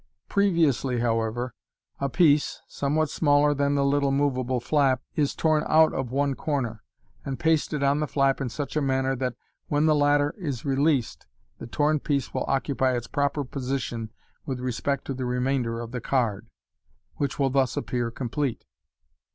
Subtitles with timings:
[0.27, 1.53] Previously, however,
[1.99, 6.59] a piece, somewhat smaller than the little moveable flap, is torn out of one cor
[6.63, 6.81] ner,
[7.23, 9.35] and pasted on the flap in such a manner that,
[9.67, 11.27] when the latter is released,
[11.59, 14.09] the torn piece will occupy its proper position
[14.43, 16.47] with respect to the remainder of the card,
[17.17, 18.65] which will thus appear complete.